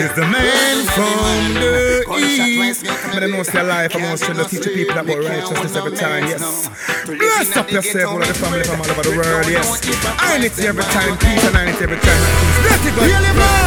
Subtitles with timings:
[0.00, 2.88] This is the man from the east.
[2.88, 6.24] I don't know say life, I'm going to teach the people about righteousness every time,
[6.24, 6.70] yes.
[7.04, 9.68] Bless up yourself, all of the family from all over the world, yes.
[10.16, 12.22] I need it every time, peace and I need it every time.
[12.64, 13.02] Let it go.
[13.04, 13.60] Really boy.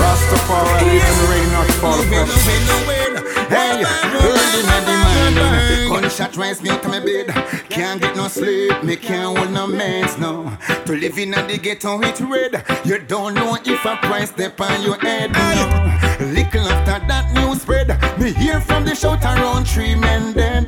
[0.00, 3.01] Rastafari, and rain not fall fresh.
[3.52, 7.26] Hey, early in the morning, gunshot rise me of my bed.
[7.68, 10.56] Can't get no sleep, me can't hold no mans now.
[10.86, 12.64] To live in the ghetto it's red.
[12.82, 16.18] You don't know if a price step on your head now.
[16.32, 17.88] Little after that news spread,
[18.18, 20.64] me hear from the shout around three men dead.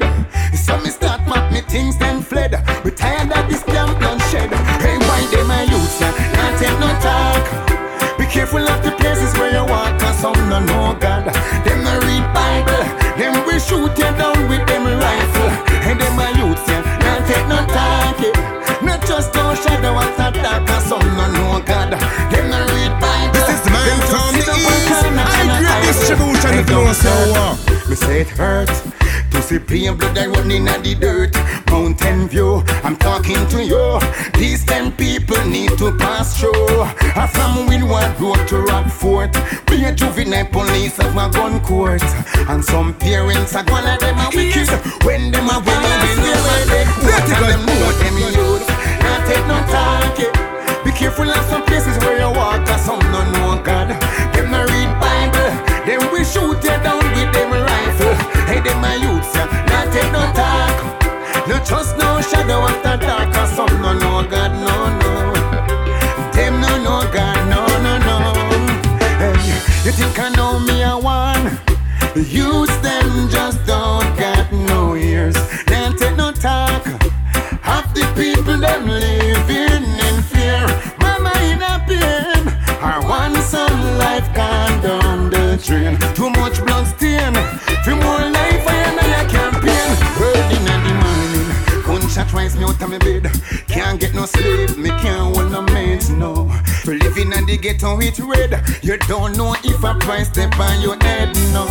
[0.54, 2.52] So me start map me things then fled.
[2.84, 4.52] We tired of this damn bloodshed.
[4.84, 6.02] Hey, why they my youths?
[6.02, 6.32] Uh, yeah?
[6.36, 8.18] Not take no talk.
[8.18, 11.13] Be careful of the places where you walk, cause some no know God.
[13.66, 15.50] Shoot you down with them rifle.
[15.88, 17.58] And them my youths, yeah, not take no.
[18.22, 18.80] Yeah.
[18.82, 21.92] Not just no shadow of the dark, cause some no know God.
[22.30, 23.32] Them no read Bible.
[23.32, 25.04] This is the them from the sit up and east.
[25.04, 25.86] I idle.
[25.88, 28.82] distribution you don't so uh, say- Me say it hurts
[29.44, 31.36] see plain blood that running in the dirt.
[31.68, 34.00] Mountain view, I'm talking to you.
[34.40, 36.80] These ten people need to pass through.
[37.12, 39.36] I'm from Windward Road to Rockfort.
[39.68, 42.02] Be a juvenile police of a gun court.
[42.48, 44.68] And some parents are gonna them a wicked.
[45.04, 46.18] When them a win, win,
[46.72, 47.44] they and go.
[47.44, 48.43] them know them
[62.46, 65.32] no shadow after dark, cause some no know God, no, no.
[66.32, 68.18] Them no know God, no, no, no.
[69.18, 69.34] Hey,
[69.84, 71.60] you think I know me, I want?
[72.16, 73.03] Use them,
[92.90, 93.30] bed.
[93.68, 94.76] Can't get no sleep.
[94.76, 96.50] Me can't hold no meds, no.
[96.86, 98.62] Living in the ghetto it's red.
[98.82, 101.64] You don't know if a price step on your head, no.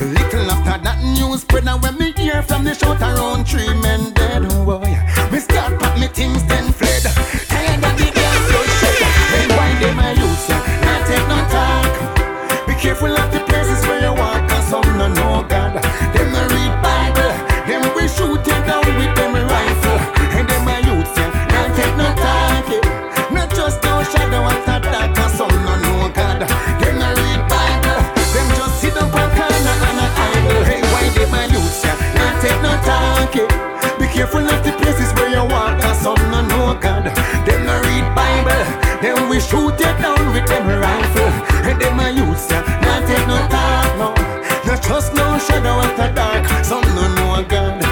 [0.00, 1.66] Little after that news spread.
[1.66, 5.30] And when me hear from the shout around three men dead, oh boy.
[5.30, 7.45] Me start pack me things then fled.
[34.26, 37.04] Careful of the places where you walk, cause some no know God.
[37.46, 38.64] Them no read Bible.
[39.00, 41.32] Them we shoot you down with them rifle.
[41.68, 42.62] And them my youths, yeah.
[42.82, 44.08] Not take no talk, no.
[44.66, 46.64] Not trust no shadow after dark.
[46.64, 47.85] Some no know God.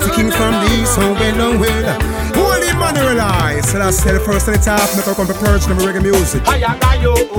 [0.00, 2.00] Natty King from the East, so well and well.
[2.34, 5.66] Holy Manuel I, so that's the first of the top, make I come to purge
[5.66, 6.42] them reggae music.
[6.46, 7.29] I got you,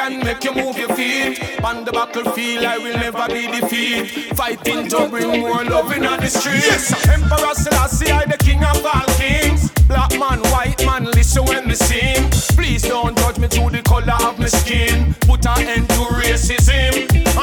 [0.00, 1.38] can make you move your feet.
[1.62, 4.34] On the battlefield, I will never be defeated.
[4.34, 6.88] Fighting to bring more love in the streets.
[7.06, 9.70] Emperor Selassie, I the king of all kings.
[9.90, 12.30] Black man, white man, listen when me sing.
[12.56, 15.14] Please don't judge me through the color of my skin.
[15.20, 16.92] Put an end to racism.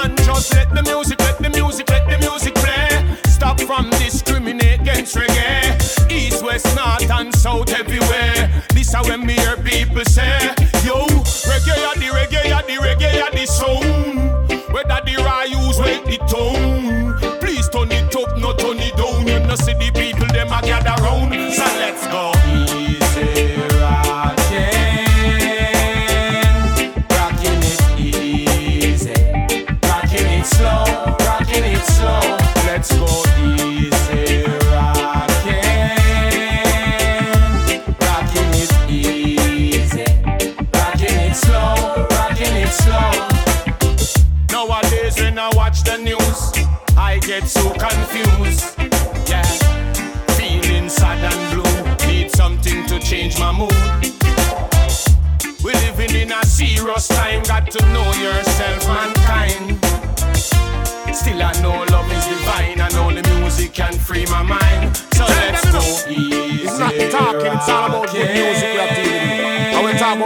[0.01, 2.89] And just let the music, let the music, let the music play.
[3.37, 6.09] Stop from discriminate against reggae.
[6.09, 8.49] East, west, north, and south, everywhere.
[8.69, 10.55] This is when me hear people say,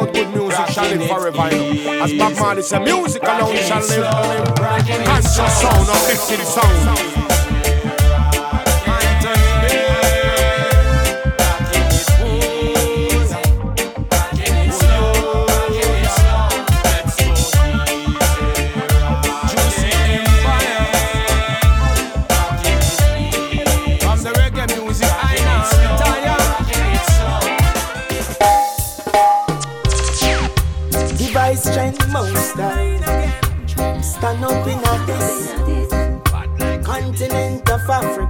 [0.01, 2.03] About good music shall live forever, you know.
[2.03, 4.55] As Bob Marley said, music alone shall live.
[5.05, 7.50] Conscious sound of big city sound.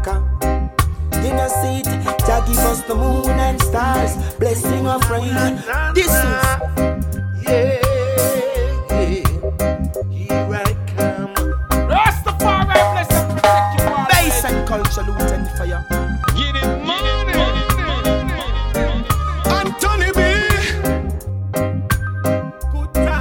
[0.08, 0.43] Of
[1.24, 1.86] In a seat,
[2.25, 5.34] Jah give us the moon and stars, blessing of rain.
[5.93, 6.12] This is
[7.43, 7.79] yeah,
[8.89, 9.24] yeah.
[10.10, 11.34] Here I come.
[11.89, 14.08] Rastafari, bless and protect you all.
[14.10, 15.86] Bass and culture, loot and fire.
[19.46, 20.22] Anthony B.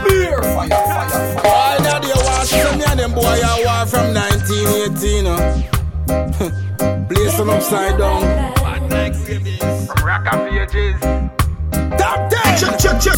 [0.05, 1.45] Beer, fire, fire, fire.
[1.45, 5.27] All that you watch from me and them boy I war from 1918.
[5.27, 5.80] Uh.
[7.41, 8.21] Them upside down.
[10.05, 11.01] Rock and pages.
[11.01, 12.59] Top 10.
[12.59, 13.17] Check, check, check.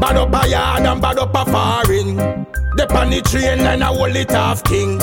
[0.00, 2.16] Bad up a yard and bad up a foreign.
[2.16, 4.98] The the train line a hold it off king.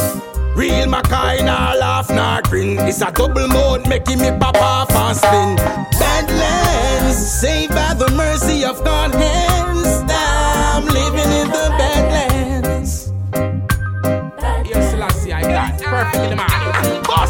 [0.57, 2.77] Real Mackay nah laugh nah grin.
[2.79, 5.55] It's a double mode making me pop off and spin.
[5.97, 10.03] Badlands, saved by the mercy of God hands.
[10.11, 13.13] I'm living in the Badlands.
[14.67, 16.48] Yes, Selassie, I got perfect in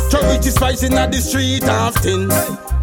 [0.10, 0.30] the man.
[0.30, 0.42] Bust.
[0.42, 2.28] Charity spice in the street often.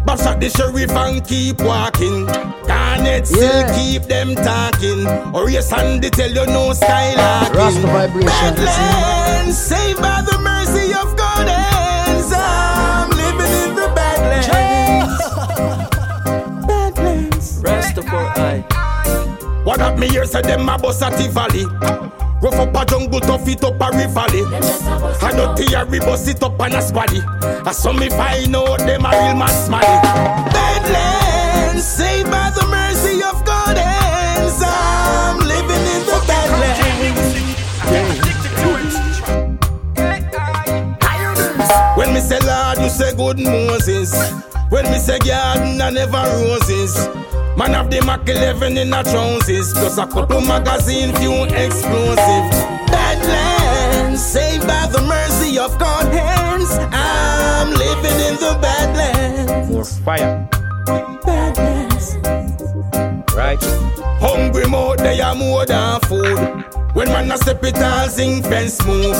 [0.05, 2.25] Boss at the sheriff and keep walking.
[2.67, 3.75] Garnet still Yeah.
[3.75, 5.07] keep them talking.
[5.35, 7.55] Or yes, and they tell you no skylarking.
[7.55, 8.55] Rasta vibration.
[8.55, 12.31] Badlands, saved by the mercy of God hands.
[12.33, 15.17] I'm living in the Badlands.
[16.67, 17.61] Badlands.
[17.61, 18.63] Rastafari.
[19.65, 21.65] What up me here say them a bust at the valley.
[22.39, 24.41] Rough up a jungle, tough it up a valley.
[24.41, 25.25] Eh.
[25.25, 27.19] I don't hear we bust it up on a squaddy.
[27.43, 27.63] Eh.
[27.65, 30.01] I saw me find out them a real man smaddy.
[30.53, 34.61] Badlands, saved by the mercy of God hands.
[34.63, 37.37] I'm living in the Badlands.
[41.97, 44.13] When me say Lord, you say good Moses.
[44.69, 47.16] When me say garden, I never roses.
[47.57, 49.73] Man of the Mac 11 in the trousers.
[49.73, 52.51] Plus a couple magazine, few explosive.
[52.85, 56.69] Badlands, saved by the mercy of God hands.
[56.93, 59.71] I'm living in the Badlands.
[59.71, 60.47] More fire.
[61.25, 62.15] Badlands.
[63.35, 63.57] Right.
[64.21, 66.37] Hungry mouth, they are more than food.
[66.93, 69.17] When man a step it all sing fence move.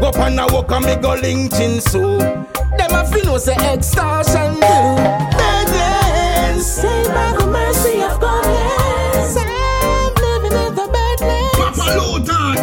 [0.00, 2.18] Go up and a walk and me go lynching so.
[2.18, 5.37] Them a fi know say extortion do.
[6.60, 8.44] Saved by the mercy of God.
[8.44, 11.78] Yes, I'm living in the Badlands.
[11.78, 12.58] Papa down.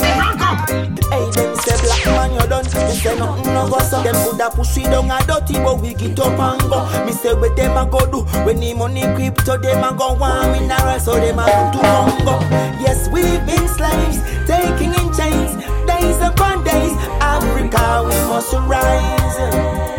[0.00, 0.70] Rank up.
[1.12, 4.76] Hey, them say black man you done say nothing no go so Them coulda push
[4.76, 7.84] we down a dirty But we get up and go Me say what them a
[7.90, 11.78] go do When the money crypto Them a go want mineral So them a do
[11.78, 12.40] to Congo
[12.80, 14.18] Yes, we've been slaves
[14.48, 15.52] Taking in chains
[15.86, 19.91] Days upon days Africa we must rise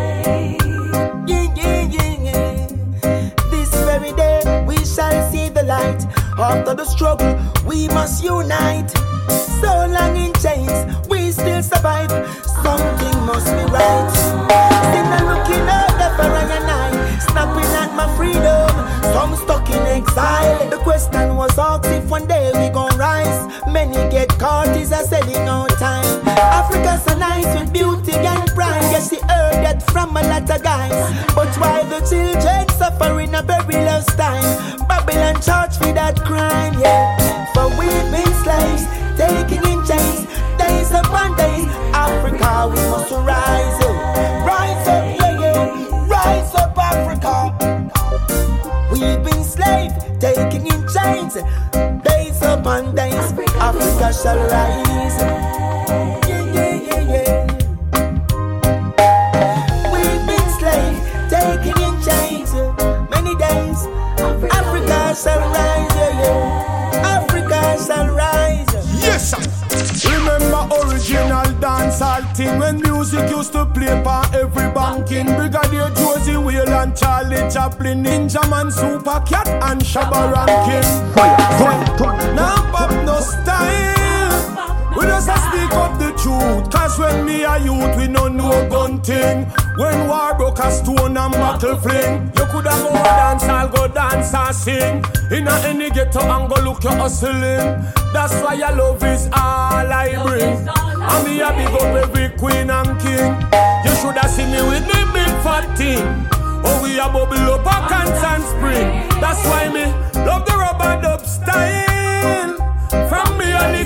[6.36, 8.90] After the struggle, we must unite.
[9.60, 10.72] So long in chains,
[11.08, 12.10] we still survive.
[12.62, 14.10] Something must be right.
[14.10, 18.68] Still not looking out there for I and I, snapping at my freedom.
[19.14, 20.68] Some stuck in exile.
[20.70, 23.46] The question was asked if one day we gon' rise.
[23.68, 26.26] Many get caught, is a selling out time.
[26.26, 28.82] Africa's so nice with beauty and pride.
[28.90, 31.24] Yes, she heard that from a lot of guys.
[31.34, 32.73] But why the children
[33.04, 34.78] suffering a very lost time?
[34.88, 37.46] Babylon charge for that crime, yeah.
[37.52, 38.84] For we've been slaves,
[39.16, 40.26] taking in chains,
[40.58, 41.68] days upon days.
[41.92, 43.96] Africa, we must rise up,
[44.46, 47.34] rise up, yeah, yeah, rise up, Africa.
[48.92, 51.34] We've been slaves, taking in chains,
[52.04, 53.32] days upon days.
[53.60, 56.23] Africa shall rise.
[65.14, 67.22] Africa shall rise, yeah, yeah.
[67.22, 67.54] Africa.
[68.98, 70.10] Yes, sir.
[70.10, 75.26] Remember original dancehall thing when music used to play for every banking.
[75.26, 80.82] Brigadier Josey Wales and Charlie Chaplin, Ninjaman, Super Cat and Shabba Rankin.
[81.14, 84.03] Fire, Now pop no style.
[85.04, 86.70] We just a speak up the truth.
[86.72, 89.44] Cause when me a youth, we no know gun thing.
[89.76, 92.32] When war broke a stone and battle fling.
[92.34, 95.04] You coulda go dance, I'll go dance and sing.
[95.30, 97.84] In a any ghetto and go look your hustling.
[98.14, 100.66] That's why your love is all I bring.
[100.72, 103.36] And me a big up every queen and king.
[103.84, 106.00] You shoulda seen me with me big fat thing.
[106.64, 108.88] Oh, we a bubble up a constant spring.
[109.20, 110.13] That's why me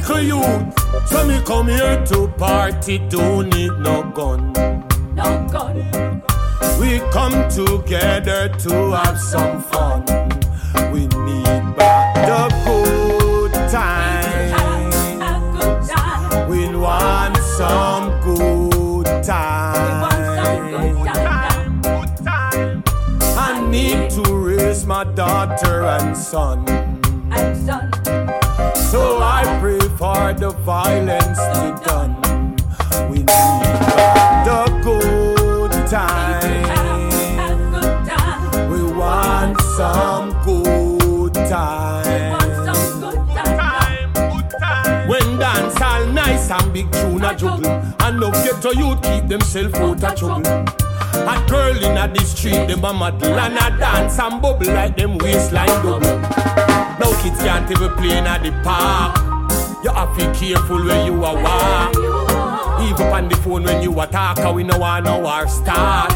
[0.08, 1.08] little youth.
[1.08, 4.52] So me come here to party, don't need no gun.
[5.14, 6.22] No gun.
[6.80, 10.04] We come together to have some fun.
[10.92, 15.20] We need back the good time.
[15.20, 16.48] A good time.
[16.48, 19.24] We want some good Want
[20.38, 22.24] some good time.
[22.24, 22.82] time.
[23.36, 26.66] I need to raise my daughter and son.
[27.30, 27.88] And son.
[30.28, 32.14] For the violence to done.
[33.08, 33.78] We need
[34.44, 36.68] the good time.
[38.70, 42.36] We want some good time.
[45.08, 47.66] When dance all nice and big tune a juggle
[48.00, 52.66] And no ghetto youth keep themself out of trouble A girl in a the street,
[52.66, 57.70] them a model And a dance and bubble like them waistline double Now kids can't
[57.70, 59.27] even play in a the park
[59.84, 61.94] You have to be careful where you a walk
[62.82, 66.12] Even on the phone when you a talk We no want no war start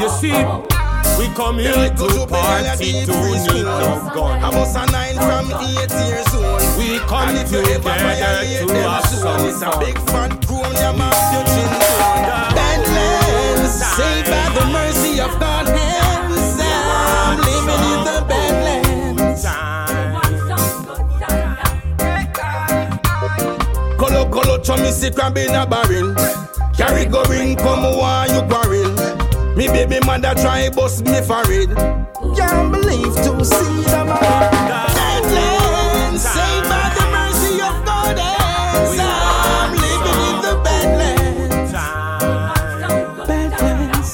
[0.00, 0.36] You see,
[1.18, 3.12] we come here to party to
[3.52, 6.60] need no gun I was a nine from eight years old.
[6.78, 9.80] We come And if you ever violate together to have some it's a fun.
[9.80, 11.68] big fat chrome, you mouth your chin
[12.24, 12.54] down.
[12.56, 14.29] Badlands, saved
[24.70, 26.14] Kolo chummy sick crab in a barrel.
[26.76, 28.94] Carry go ring, come why you quarrel.
[29.56, 31.70] Me baby mother try bust me for it.
[32.36, 34.06] Can't believe to see them
[34.94, 38.18] Badlands, saved by the mercy of God.
[38.20, 41.72] I'm living in the badlands.
[43.26, 44.10] Badlands.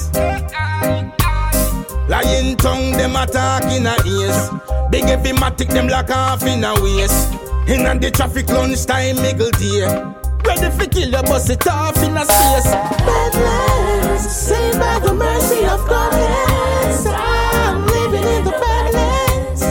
[2.09, 4.49] Lying tongue, them attack in a ears.
[4.89, 7.31] Big heavy matic, them lock off in a waist.
[7.67, 10.25] In the traffic lunch time, middle day.
[10.47, 12.71] Ready for kill you, bust it off in a space.
[13.05, 16.13] Badlands, saved by the mercy of God.
[17.09, 19.61] I'm living in the badlands.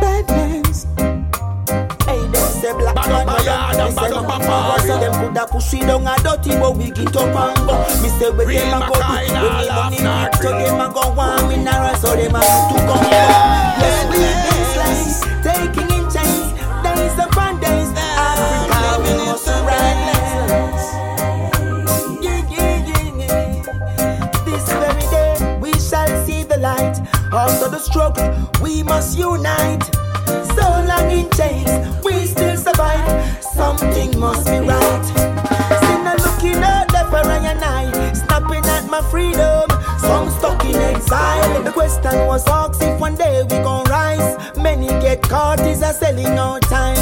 [0.00, 0.86] Badlands.
[2.06, 4.88] Hey, them say black Bad man up a yard and bad up a nothing party.
[4.88, 4.98] for.
[5.00, 7.74] Them coulda push it down a dirty, but we get up and go.
[8.02, 9.00] Me say Real them a go do.
[9.00, 10.64] Mackay, When all the off money so Ring.
[10.64, 13.04] them a go one mineral, so them a need to come.
[13.84, 15.93] Yes, we been slaves, taking
[27.44, 29.84] After the struggle, we must unite.
[30.56, 31.68] So long in chains,
[32.02, 33.04] we still survive.
[33.44, 35.04] Something must be right.
[36.04, 39.68] Not looking at the for I and I, snapping at my freedom.
[39.98, 41.62] Some stuck in exile.
[41.62, 44.56] The question was asked if one day we gon' rise.
[44.56, 46.96] Many get caught, is a selling out time.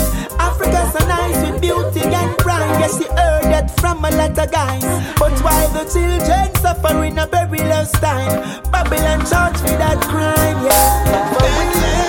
[0.62, 2.80] Africa's so nice with beauty and pride.
[2.80, 4.82] Yes, she heard that from a lot of guys.
[5.18, 8.62] But why the children suffering a very lost time?
[8.70, 12.01] Babylon charge for that crime, yeah.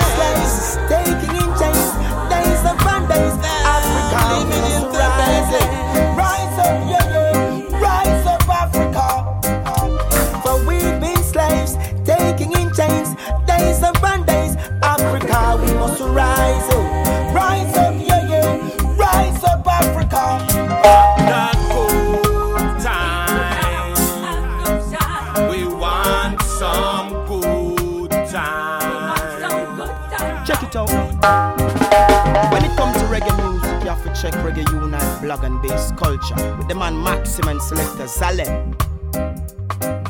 [35.34, 38.76] Unite blog and bass culture with the man Maxim and selector Salem.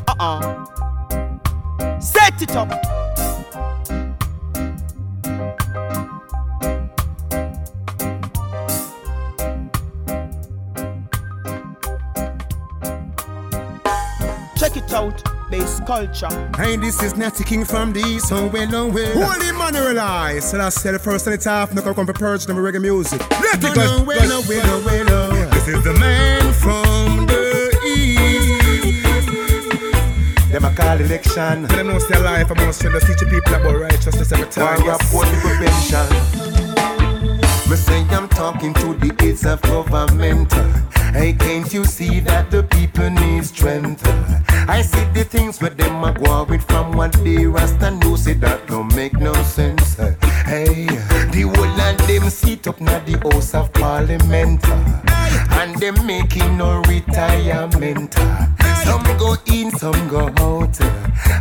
[0.09, 0.65] Uh-uh.
[2.01, 2.69] Set it up.
[14.57, 16.53] Check it out, bass culture.
[16.57, 19.33] Hey, this is Natty King from the East, so well, oh well.
[19.33, 20.39] Holy Manuel I.
[20.41, 23.21] So that's the first and it's half, no come for purge, no reggae music.
[23.31, 25.04] Let it go, well, oh, well, oh, well, oh.
[25.65, 29.33] This is the man from the East.
[30.53, 31.63] Them a call election.
[31.63, 34.83] Them know stay life I'm gonna just teach the people about righteousness every time.
[34.83, 36.07] Why report the prevention?
[37.71, 40.53] Me say I'm talking to the aids of government.
[41.15, 44.07] Hey, can't you see that the people need strength?
[44.69, 48.35] I see the things where them a go with from what they rasta know say
[48.35, 49.97] that don't make no sense.
[50.45, 50.85] Hey,
[51.33, 54.63] the whole of them sit up na the house of parliament.
[55.59, 58.15] And them making no retirement.
[58.85, 60.81] Some go in, some go out.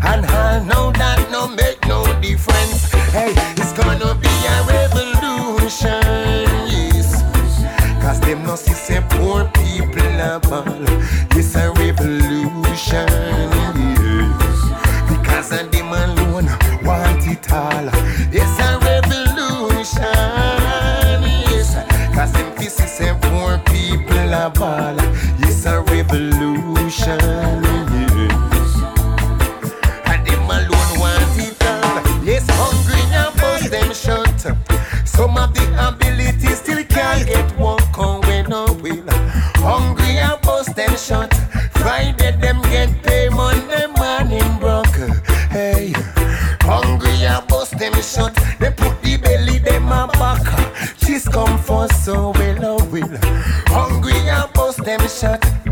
[0.04, 2.92] And I know that no make no difference.
[3.12, 6.04] Hey, it's gonna be a revolution,
[6.72, 7.22] yes.
[8.02, 10.42] Cause them no see say poor people are.
[11.36, 13.08] It's a revolution,
[24.64, 25.13] people
[55.24, 55.63] bust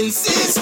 [0.00, 0.57] right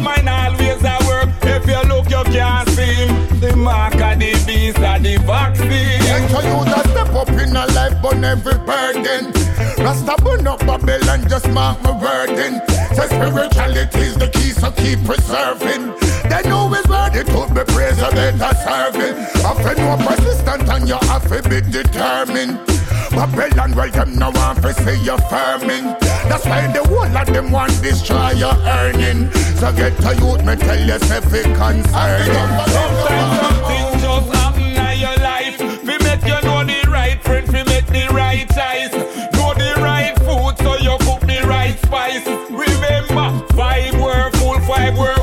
[0.00, 1.28] mine always a work.
[1.42, 3.06] If you look, you can't see.
[3.40, 6.00] The mark of the beast of the vaccine.
[6.04, 9.32] a youth a step up in a life, burn every burden.
[9.78, 12.60] Rasta burn up Babylon, just mark my burden.
[12.94, 15.94] Say spirituality is the key, so keep preserving.
[16.28, 19.16] They know it's worthy to be praised, so better serving.
[19.44, 22.69] Often no persistent and you have to be determined.
[23.10, 25.98] Babylon, well, them no want to see you firming.
[26.28, 29.30] That's why the whole of them want destroy your earning.
[29.56, 32.48] So get to youth, me tell you, if it concerning.
[32.70, 35.58] Sometimes something just happen in your life.
[35.82, 38.94] We make you know the right friend, we make the right choice.
[39.34, 42.26] Know the right food, so you cook the right spice.
[42.48, 45.19] Remember, five were full, five were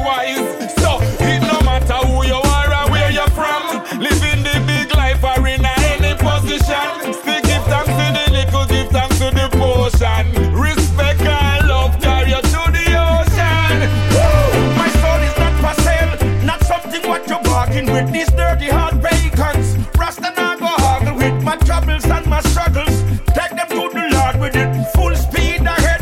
[18.02, 18.14] with.
[18.14, 18.68] These dirty
[19.02, 19.78] bacons.
[19.98, 23.04] Rasta now go haggle with my troubles and my struggles.
[23.34, 26.02] Take them to the Lord with it, full speed ahead.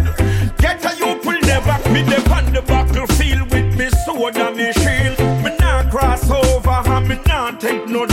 [0.58, 4.72] Get a you will never me them on the battlefield with me sword and me
[4.74, 5.20] shield.
[5.44, 8.06] Me nah cross over and me nah take no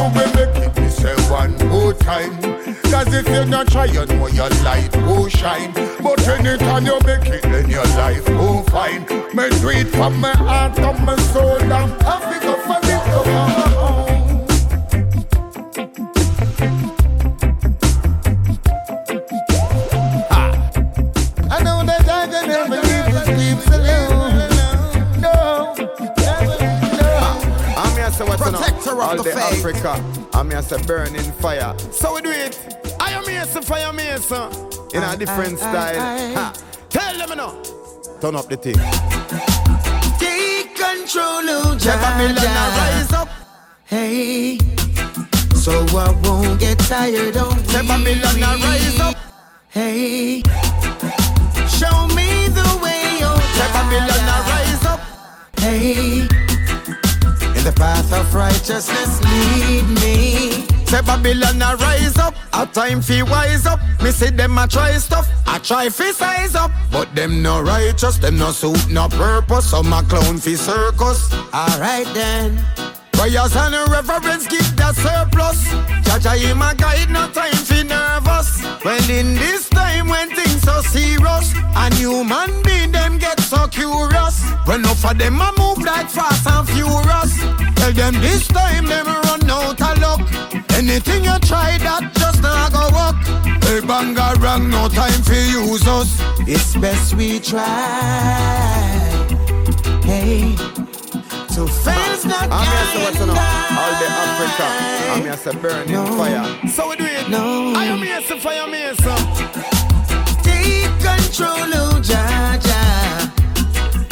[0.00, 2.32] you will make me say one more time.
[2.90, 5.72] Cause if you're not try, you know your light will shine.
[6.02, 9.02] But anytime you make it, then your life go fine.
[9.34, 13.70] Me do it from my heart and my soul and I figure for go oh,
[13.74, 13.79] for
[29.10, 29.36] All the the.
[29.36, 30.28] Africa.
[30.34, 31.76] I'm here say burning fire.
[31.90, 32.58] So we do it.
[33.00, 34.48] I am here say fire me sir.
[34.94, 36.00] In a different style.
[36.34, 36.52] Ha.
[36.88, 37.62] Tell them now.
[38.20, 38.74] Turn up the thing.
[40.18, 43.28] Take control, oh Babylon, Jah, rise up.
[43.84, 44.58] Hey,
[45.56, 49.16] so I won't get tired of Say Babylon, now rise up.
[49.70, 50.42] Hey,
[51.66, 55.00] show me the way, oh Say Babylon, now rise up.
[55.58, 56.28] Hey,
[57.64, 60.66] the path of righteousness, lead me.
[60.86, 63.80] Say Babylon a rise up, a time fi wise up.
[64.02, 66.70] Me see them a try stuff, a try fi size up.
[66.90, 69.70] But them no righteous, them no suit, no purpose.
[69.70, 71.32] Some a clown fi circus.
[71.54, 72.89] Alright then.
[73.20, 75.68] Prayers and reverence give that surplus.
[76.08, 78.64] Jaja him a guide, no time fi nervous.
[78.82, 84.40] Well in this time when things so serious, and human being them get so curious.
[84.64, 87.36] When enough of them a move like fast and furious.
[87.76, 90.20] Tell them this time them run out of luck.
[90.72, 93.20] Anything you try that just not go work.
[93.64, 96.08] Hey banga wrong, no time for use us.
[96.48, 97.68] It's best we try.
[100.08, 100.56] Hey,
[101.60, 104.66] so fans not I'm here to what's on all the Africa.
[105.12, 106.06] I'm here to burning No.
[106.16, 106.68] fire.
[106.68, 107.28] So we do it.
[107.28, 107.74] No.
[107.76, 109.14] I am here to fire me, so.
[110.42, 112.80] Take control, oh Jaja.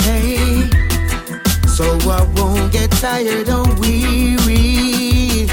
[0.02, 0.68] Hey,
[1.66, 5.46] so I won't get tired or weary.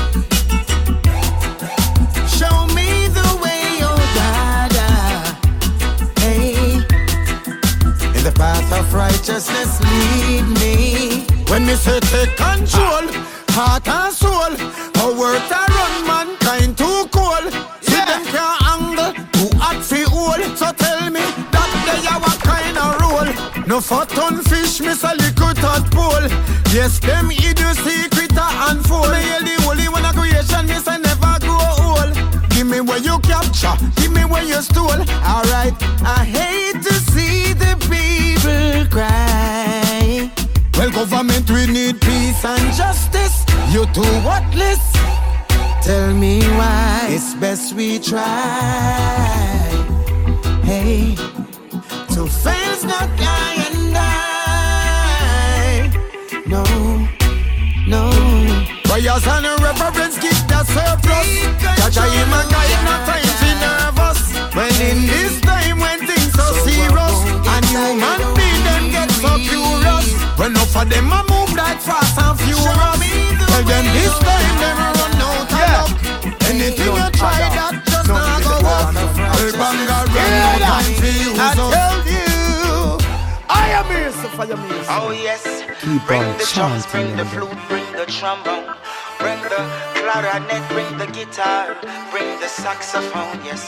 [2.27, 4.89] Show me the way, oh Dada.
[6.19, 6.73] Hey,
[8.17, 11.24] in the path of righteousness, lead me.
[11.55, 13.07] When me say take control,
[13.55, 14.51] heart and soul,
[14.95, 17.47] how work to run mankind too cold.
[17.79, 20.43] See them can't angle, too hot fi hold.
[20.57, 21.23] So tell me
[21.55, 23.31] that they are what kind of role.
[23.67, 26.27] No fat on fish, miss a little tadpole.
[26.75, 29.11] Yes, them the secret to unfold.
[29.11, 31.55] Me hear the holy one of creation, miss I never grow
[31.87, 32.11] old.
[32.49, 34.99] Give me where you capture, give me where you stole.
[35.23, 35.71] Alright,
[36.03, 37.04] I hate to
[41.45, 44.79] government we need peace and Justice, you too worthless.
[45.81, 48.21] Tell me why it's best we try.
[50.63, 51.15] Hey,
[52.13, 54.01] to fails not I and I.
[56.47, 56.63] No,
[57.87, 58.09] no.
[58.83, 61.27] Prayers and reverence give the surplus.
[61.79, 63.24] Jaja in my guide, no time
[70.45, 70.75] curious.
[70.75, 73.45] When enough of them a move like fast and furious.
[73.47, 75.89] Tell them this time them run out of luck.
[76.49, 78.93] Anything you try that just not go up.
[79.37, 81.73] Hey banga run out time to use I up.
[81.73, 83.05] tell you.
[83.47, 84.69] I am here, so fire me.
[84.89, 88.73] Oh yes, Keep bring on the drums, bring the flute, bring the trombone,
[89.19, 89.61] bring the
[89.93, 91.75] clarinet, bring the guitar,
[92.11, 93.67] bring the saxophone, yes.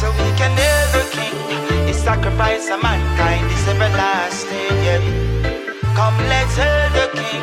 [0.00, 5.23] So we can hear the king, his sacrifice of mankind is everlasting, yeah.
[5.94, 7.42] Come, let's hear the king,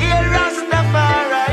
[0.00, 1.52] hear Rastafari.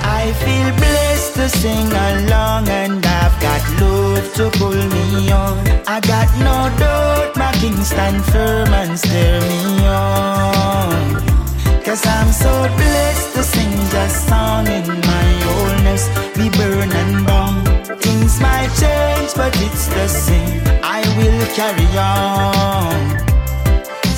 [0.00, 5.58] I feel blessed to sing along and I've got love to pull me on.
[5.86, 11.20] I got no doubt my king stand firm and steer me on.
[11.84, 16.08] Cause I'm so blessed to sing just song in my oldness.
[16.38, 17.98] We burn and burn.
[17.98, 20.62] Things might change, but it's the same.
[20.82, 23.25] I will carry on.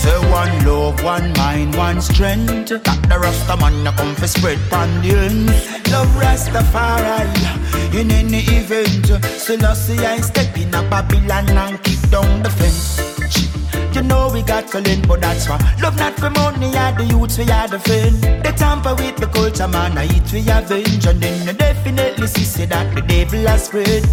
[0.08, 2.70] Say one love, one mind, one strength.
[2.70, 5.44] That the Rasta man a come for spread pan the.
[5.92, 7.28] Love Rastafari
[7.92, 9.04] in any event.
[9.38, 12.96] Still I see I step in a Babylon and kick down the fence.
[13.94, 17.36] You know we got learn, but that's why Love not for money, yeah, the youths
[17.36, 21.20] we are the friend They tamper with the culture, man, I eat we avenge And
[21.20, 24.04] then you definitely see, that the devil has spread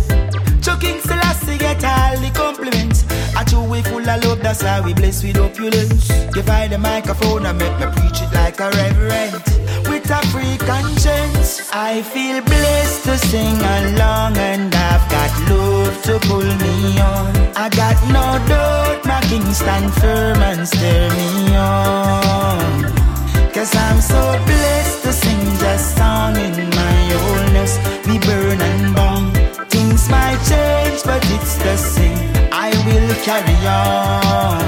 [0.64, 3.06] Chucking Selassie get all the compliments
[3.48, 6.08] True we full of love, that's how we blessed with opulence.
[6.34, 9.34] Give I the microphone and make me preach it like a reverend.
[9.88, 16.20] With a free conscience I feel blessed to sing along And I've got love to
[16.28, 17.36] pull me on.
[17.56, 22.84] I got no doubt my king stand firm and steer me on.
[23.54, 27.78] Cause I'm so blessed to sing just song in my oldness
[28.08, 29.68] We burn and burn.
[29.70, 32.35] Things might change but it's the same
[32.66, 34.66] I will carry on.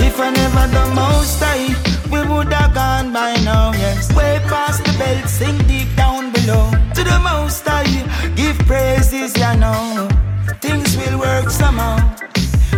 [0.00, 1.76] If I never the most I
[2.10, 4.10] We would have gone by now, yes.
[4.16, 6.70] Way past the belt, sing deep down below.
[6.96, 7.84] To the most I
[8.34, 10.08] Give praises, you know
[10.62, 11.98] Things will work somehow.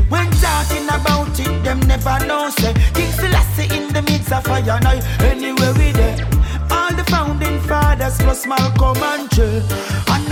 [0.09, 4.81] When talking about it, them never know say King Selassie in the midst of fire
[4.83, 4.99] now
[5.31, 6.19] Anywhere we there.
[6.73, 9.31] All the founding fathers plus Malcolm and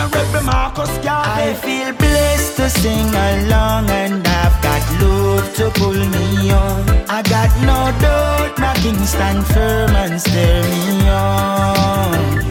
[0.01, 1.51] Honorable Marcus Garvey.
[1.51, 6.88] I feel blessed to sing along And I've got love to pull me on.
[7.11, 12.44] I got no doubt my king stand firm and steer me on.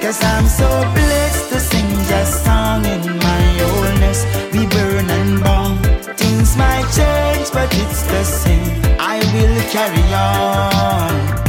[0.00, 5.76] Cause I'm so blessed to sing just song in my oldness We burn and burn.
[6.16, 8.82] Things might change but it's the same.
[9.00, 11.43] I will carry on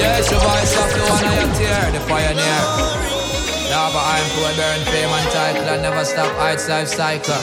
[0.00, 2.62] Yes, your voice of the one I am here, the pioneer.
[3.68, 7.36] Now, but I'm poor, burn fame and title and never stop heights life cycle.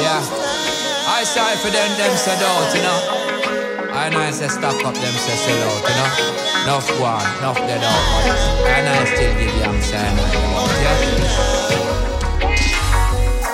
[0.00, 0.24] Yeah,
[1.12, 3.92] I sorry for them, them said out, you know.
[3.92, 6.10] I know I say stop up, them say sell out, you know.
[6.64, 11.87] Enough war, enough dead out, but I I still give you sign, yeah.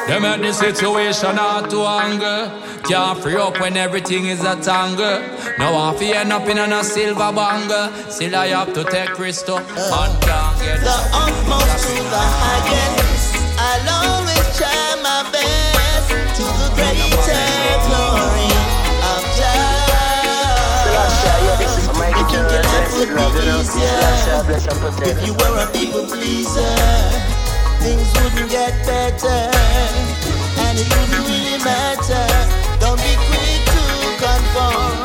[0.07, 2.53] They make the situation hard to anger.
[2.85, 5.19] Can't free up when everything is a tangle.
[5.59, 7.89] Now I feel end up in a silver bangle.
[8.11, 13.33] Still I have to take crystal and can't get The utmost to the highest.
[13.57, 17.41] I'll always try my best to the greater
[17.89, 18.53] glory
[19.09, 19.95] of God.
[23.01, 24.05] You be easier
[25.09, 26.77] if you were a people pleaser?
[27.81, 29.54] Things wouldn't get better
[30.75, 32.27] and it wouldn't really matter.
[32.83, 33.83] Don't be quick to
[34.19, 34.99] conform.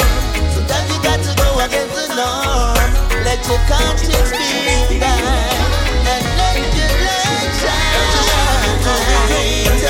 [0.50, 2.90] Sometimes you got to go against the norm.
[3.22, 5.62] Let your conscience be guide,
[6.10, 8.82] and let your light shine
[9.78, 9.86] the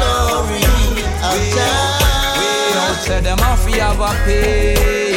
[0.00, 0.64] glory
[1.20, 1.36] of.
[3.04, 5.07] Say them off we have a payout,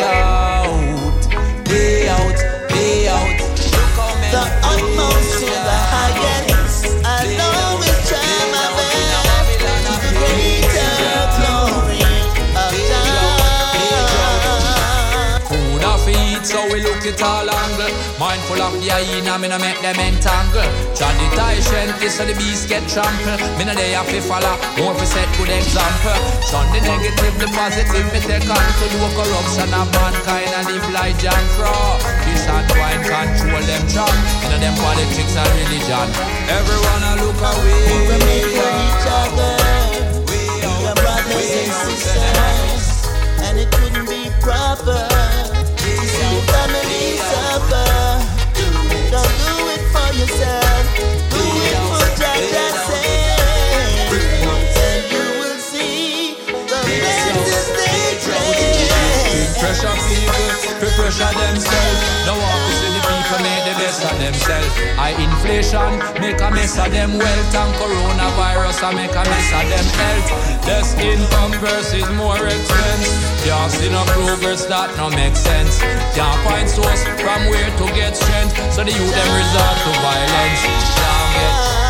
[17.12, 17.92] it all angle.
[18.16, 20.64] Mindful of the hyena, me no make them entangle.
[20.96, 23.44] John the tie shanty, so the beast get trampled.
[23.60, 26.16] Me no they have to follow, won't fi set good example.
[26.48, 30.88] Shun the negative, the positive, me take on to do corruption of mankind and live
[30.96, 32.00] like John Crow.
[32.24, 36.08] This and wine control them chop, you know them politics and religion.
[36.48, 37.84] Everyone a look away.
[38.08, 39.54] We make for each other.
[40.32, 42.84] We are brothers and sisters,
[43.44, 45.61] and it couldn't be proper
[46.54, 47.90] family suffer.
[49.14, 50.84] Don't do it for yourself,
[51.34, 59.56] do it for Jaja's sake, and you will see the blessings they bring.
[59.62, 60.46] Pressure people,
[60.98, 62.00] pressure themselves.
[62.26, 62.91] No want
[63.32, 64.76] to make the best of themselves.
[65.00, 69.66] High inflation make a mess of them wealth, and coronavirus I make a mess of
[69.72, 70.28] them health.
[70.68, 73.08] Less income versus more expense.
[73.48, 75.80] Can't see no progress that no make sense.
[76.12, 80.62] Can't find source from where to get strength, so the youth them resort to violence.
[81.00, 81.81] Can't get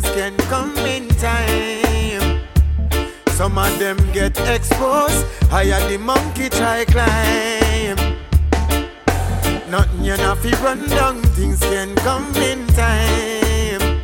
[0.00, 2.42] things can come in time.
[3.30, 7.96] Some of them get exposed, higher the monkey try climb.
[9.70, 14.00] Nothing you not fi run down, things can come in time.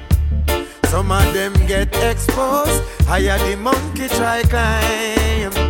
[0.87, 5.64] Some of them get exposed, higher the monkey try climb.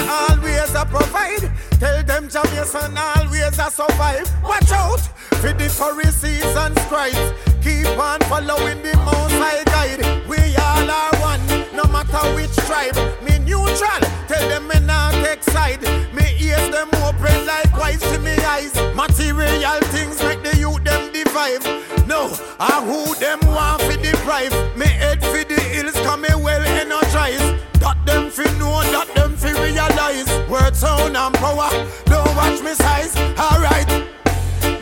[0.00, 1.50] Creator always a provide.
[1.78, 4.30] Tell them Jamaican always a survive.
[4.42, 5.00] Watch out
[5.40, 7.32] for the Pharisees and scribes.
[7.62, 10.00] Keep on following the most high guide.
[10.28, 12.96] We all are one, no matter which tribe.
[13.22, 15.82] Me neutral, tell them me not take side.
[16.14, 18.74] Me ears them open like white to me eyes.
[18.94, 21.64] Material things make the youth them divide.
[22.06, 24.52] No, I who them want for deprive.
[24.76, 27.69] Me head for the hills, come me well energized.
[27.80, 30.28] That them fi know, that them fi realize.
[30.48, 31.70] Word sound and power,
[32.04, 33.16] don't watch me size.
[33.38, 33.88] Alright.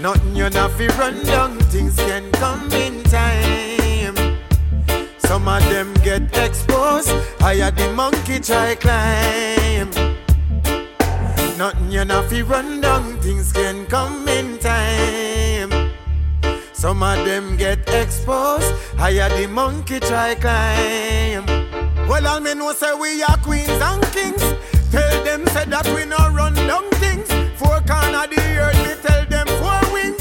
[0.01, 4.39] Nothing you not fi run down, things can come in time.
[5.19, 9.91] Some of them get exposed, higher the monkey try climb.
[11.59, 15.91] Nothing you not fi run down, things can come in time.
[16.73, 21.68] Some of them get exposed, higher the monkey try climb.
[22.09, 24.43] Well, all me know say we are queens and kings.
[24.91, 27.29] Tell them say that we no run down things.
[27.61, 30.17] Four corner the earth, me tell them four wings.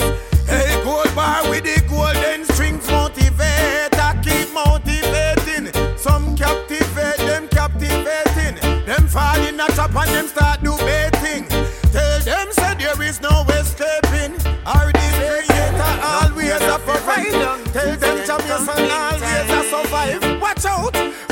[0.45, 5.71] Hey, gold bar with the golden strings, motivate, I keep motivating.
[5.97, 8.59] Some captivate, them captivating.
[8.85, 11.47] Them fall in a trap and them start do baiting.
[11.95, 14.35] Tell them say there is no escaping.
[14.67, 17.31] Our creator always a provide.
[17.71, 20.41] Tell them Jamaican always a survive.
[20.41, 21.26] Watch out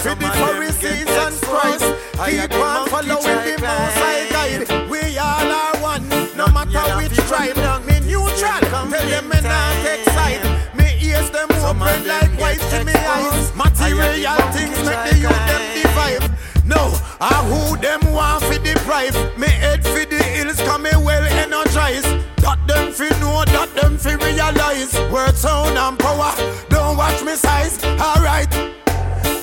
[12.05, 13.55] open like white to me eyes.
[13.55, 16.31] Material things make the youth them divide.
[16.65, 19.15] No, I who them want fi deprive.
[19.37, 22.07] Me head fi the hills, come me well energized.
[22.37, 24.93] That them fi know, that them fi realize.
[25.11, 26.33] Word sound and power,
[26.69, 27.83] don't watch me size.
[27.83, 28.51] Alright.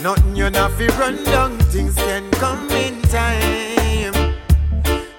[0.03, 4.35] Nothing you not fi run down, things can come in time.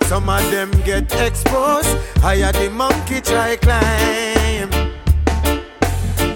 [0.03, 5.02] Some of them get exposed, higher the monkey try climb.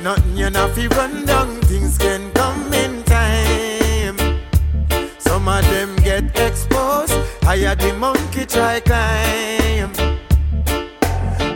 [0.08, 4.18] Nothing you not fi run down, things can come in time.
[5.20, 7.12] Some of them get exposed,
[7.44, 9.92] higher the monkey try climb.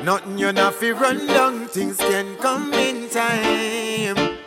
[0.04, 4.41] Nothing you not fi run down, things can come in time.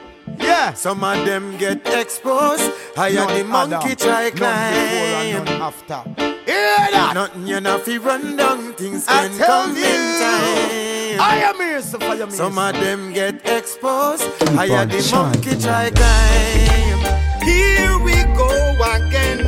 [0.55, 5.49] Yeah, some of them get exposed, higher the monkey try climb.
[5.61, 6.01] after.
[6.47, 7.11] Hear that?
[7.13, 11.21] Nothing you not fi run down, things can come in time.
[11.21, 14.23] I am here, so for your Some of them get exposed,
[14.55, 17.01] higher the monkey try climb.
[17.43, 18.51] Here we go
[18.95, 19.41] again.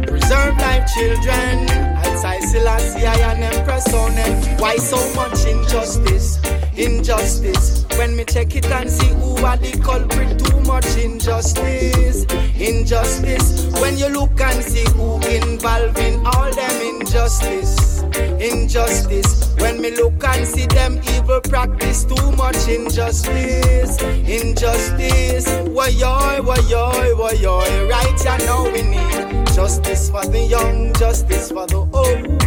[0.08, 1.93] Preserve life, children.
[2.24, 4.58] Outside Selassie, I and Empress on them.
[4.58, 6.40] Why so much injustice?
[6.74, 7.84] Injustice.
[7.98, 12.24] When me check it and see who are the culprit, too much injustice.
[12.58, 13.66] Injustice.
[13.78, 17.93] When you look and see who involved in all them injustice.
[18.40, 19.54] Injustice.
[19.58, 24.00] When me look and see them evil practice, too much injustice.
[24.02, 25.48] Injustice.
[25.68, 27.88] Why yoy, why yoy, why yoy.
[27.88, 32.40] Right, ya know we need justice for the young, justice for the old.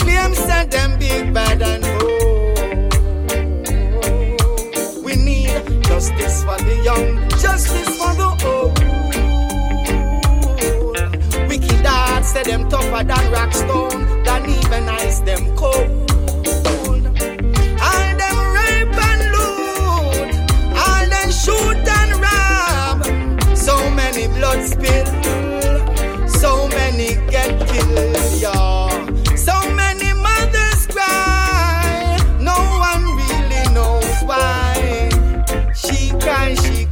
[0.00, 2.94] Claim said them big bad and bold.
[5.04, 8.89] We need justice for the young, justice for the old.
[12.30, 15.90] Say them tougher than rock stone, than even ice them cold.
[17.88, 20.30] All them rape and loot,
[21.12, 21.78] them shoot
[22.22, 23.02] and.
[23.56, 25.06] So many blood spill,
[26.28, 28.16] so many get killed.
[29.36, 32.54] So many mothers cry, no
[32.90, 35.08] one really knows why.
[35.74, 36.12] She
[36.62, 36.86] she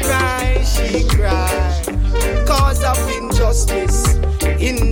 [0.64, 1.04] she
[2.82, 3.97] of injustice,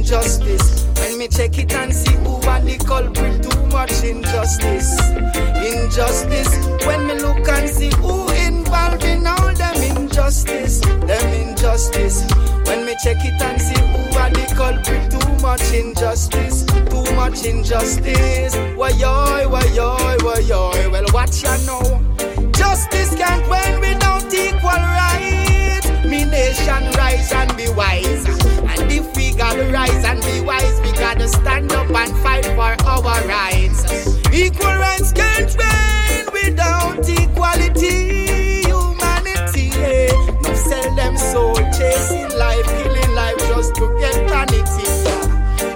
[0.07, 0.87] injustice.
[1.01, 5.01] When me check it and see who are the culprit, too much injustice,
[5.67, 6.87] injustice.
[6.87, 12.23] When me look and see who involved in all them injustice, them injustice.
[12.67, 17.45] When me check it and see who are the culprit, too much injustice, too much
[17.45, 18.55] injustice.
[18.77, 20.89] Why yoy, why yoy, why yoy?
[20.93, 21.83] Well, what ya know?
[22.53, 25.83] Justice can't win without equal right.
[26.05, 28.26] Me nation rise and be wise.
[29.57, 33.87] Gotta rise and be wise, we gotta stand up and fight for our rights.
[34.31, 38.65] Equal rights can't win without equality.
[38.67, 39.71] Humanity,
[40.43, 44.85] no sell them soul, chasing life, killing life just to get vanity.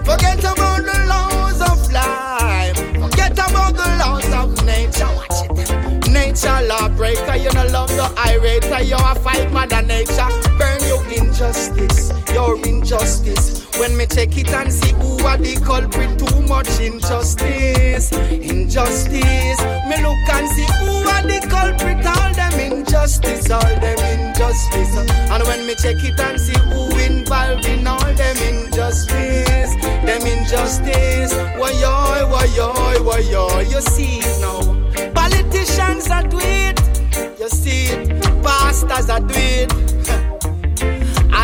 [0.04, 2.76] Forget about the laws of life.
[3.00, 5.08] Forget about the laws of nature.
[5.16, 6.06] Watch it.
[6.10, 8.86] Nature lawbreaker, you no love the irate.
[8.86, 10.28] You a fight mother nature.
[10.58, 13.59] Burn your injustice, your injustice.
[13.80, 19.60] When me check it and see who are the culprit, too much injustice, injustice.
[19.88, 24.94] Me look and see who are the culprit, all them injustice, all them injustice.
[25.32, 29.74] And when me check it and see who involved in all them injustice,
[30.04, 31.32] them injustice.
[31.56, 33.62] Why yoy, why yoy, why yoy?
[33.62, 34.60] You see it now.
[35.14, 36.78] Politicians are do it.
[37.40, 38.20] You see it.
[38.42, 39.89] Pastors are do it.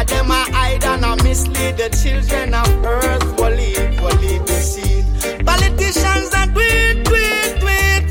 [0.06, 3.24] Them a hide and a mislead the children of earth.
[3.38, 3.56] Will
[4.46, 5.04] the seed.
[5.44, 8.06] Politicians do it, do it.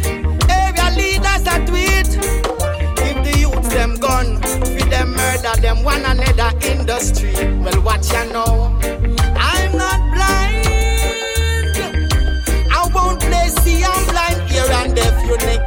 [0.49, 2.09] Area leaders do it.
[2.97, 7.33] Give the youths them gun, feed them murder them one another industry.
[7.33, 8.64] Well, what you know?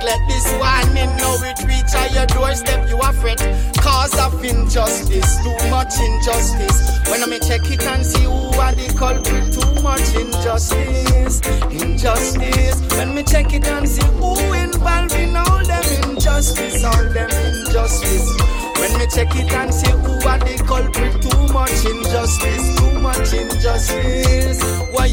[0.08, 2.88] Neglect this warning, now it reach at your doorstep.
[2.88, 3.38] You are fret
[3.76, 6.80] cause of injustice, too much injustice.
[7.10, 12.80] When I me check it and see who are the culprit, too much injustice, injustice.
[12.96, 18.32] When me check it and see who involved in all them injustice, all them injustice.
[18.80, 23.34] When me check it and see who are the culprit, too much injustice, too much
[23.34, 24.62] injustice.
[24.90, 25.08] Why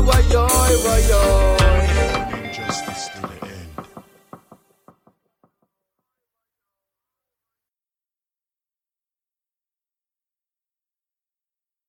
[0.00, 1.99] why yoy, why yoy?